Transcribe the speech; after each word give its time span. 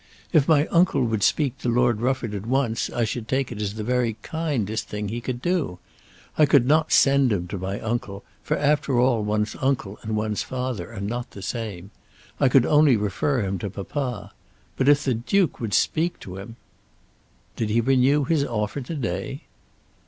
If 0.33 0.47
my 0.47 0.65
uncle 0.69 1.03
would 1.05 1.21
speak 1.21 1.59
to 1.59 1.69
Lord 1.69 2.01
Rufford 2.01 2.33
at 2.33 2.47
once 2.47 2.89
I 2.89 3.03
should 3.03 3.27
take 3.27 3.51
it 3.51 3.61
as 3.61 3.75
the 3.75 3.83
very 3.83 4.15
kindest 4.23 4.87
thing 4.89 5.09
he 5.09 5.21
could 5.21 5.39
do. 5.43 5.77
I 6.39 6.47
could 6.47 6.65
not 6.65 6.91
send 6.91 7.31
him 7.31 7.47
to 7.49 7.59
my 7.59 7.79
uncle; 7.79 8.23
for, 8.41 8.57
after 8.57 8.99
all, 8.99 9.23
one's 9.23 9.55
uncle 9.61 9.99
and 10.01 10.15
one's 10.15 10.41
father 10.41 10.91
are 10.91 10.99
not 11.01 11.29
the 11.29 11.43
same. 11.43 11.91
I 12.39 12.49
could 12.49 12.65
only 12.65 12.97
refer 12.97 13.43
him 13.45 13.59
to 13.59 13.69
papa. 13.69 14.33
But 14.75 14.89
if 14.89 15.03
the 15.03 15.13
Duke 15.13 15.59
would 15.59 15.75
speak 15.75 16.19
to 16.21 16.37
him!" 16.37 16.55
"Did 17.55 17.69
he 17.69 17.79
renew 17.79 18.23
his 18.23 18.43
offer 18.43 18.81
to 18.81 18.95
day?" 18.95 19.43